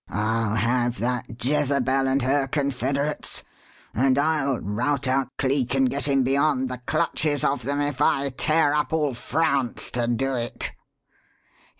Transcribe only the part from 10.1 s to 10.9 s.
it."